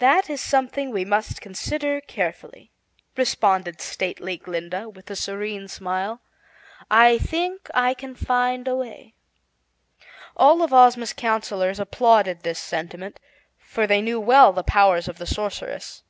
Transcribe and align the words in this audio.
"That 0.00 0.28
is 0.28 0.40
something 0.40 0.90
we 0.90 1.04
must 1.04 1.40
consider 1.40 2.00
carefully," 2.00 2.72
responded 3.16 3.80
stately 3.80 4.36
Glinda, 4.38 4.88
with 4.88 5.08
a 5.08 5.14
serene 5.14 5.68
smile. 5.68 6.20
"I 6.90 7.18
think 7.18 7.70
I 7.72 7.94
can 7.94 8.16
find 8.16 8.66
a 8.66 8.74
way." 8.74 9.14
All 10.36 10.62
of 10.62 10.72
Ozma's 10.74 11.12
counsellors 11.12 11.78
applauded 11.78 12.40
this 12.42 12.58
sentiment, 12.58 13.20
for 13.56 13.86
they 13.86 14.02
knew 14.02 14.18
well 14.18 14.52
the 14.52 14.64
powers 14.64 15.06
of 15.06 15.18
the 15.18 15.26
Sorceress. 15.26 16.02